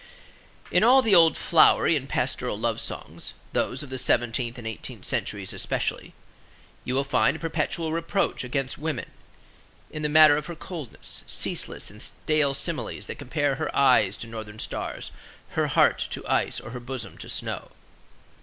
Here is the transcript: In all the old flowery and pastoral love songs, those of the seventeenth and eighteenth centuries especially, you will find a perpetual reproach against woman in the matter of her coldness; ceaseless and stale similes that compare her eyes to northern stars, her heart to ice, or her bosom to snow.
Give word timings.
In 0.71 0.83
all 0.83 1.03
the 1.03 1.13
old 1.13 1.37
flowery 1.37 1.95
and 1.95 2.09
pastoral 2.09 2.57
love 2.57 2.81
songs, 2.81 3.35
those 3.53 3.83
of 3.83 3.91
the 3.91 3.99
seventeenth 3.99 4.57
and 4.57 4.65
eighteenth 4.65 5.05
centuries 5.05 5.53
especially, 5.53 6.15
you 6.83 6.95
will 6.95 7.03
find 7.03 7.37
a 7.37 7.39
perpetual 7.39 7.91
reproach 7.91 8.43
against 8.43 8.79
woman 8.79 9.11
in 9.91 10.01
the 10.01 10.09
matter 10.09 10.35
of 10.37 10.47
her 10.47 10.55
coldness; 10.55 11.23
ceaseless 11.27 11.91
and 11.91 12.01
stale 12.01 12.55
similes 12.55 13.05
that 13.05 13.19
compare 13.19 13.57
her 13.57 13.69
eyes 13.75 14.17
to 14.17 14.25
northern 14.25 14.57
stars, 14.57 15.11
her 15.49 15.67
heart 15.67 15.99
to 16.09 16.27
ice, 16.27 16.59
or 16.59 16.71
her 16.71 16.79
bosom 16.79 17.15
to 17.19 17.29
snow. 17.29 17.69